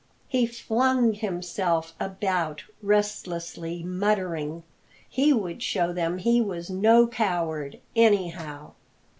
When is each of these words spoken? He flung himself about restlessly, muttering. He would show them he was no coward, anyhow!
He 0.27 0.47
flung 0.47 1.13
himself 1.13 1.93
about 1.99 2.63
restlessly, 2.81 3.83
muttering. 3.83 4.63
He 5.07 5.31
would 5.31 5.61
show 5.61 5.93
them 5.93 6.17
he 6.17 6.41
was 6.41 6.71
no 6.71 7.05
coward, 7.05 7.79
anyhow! 7.95 8.71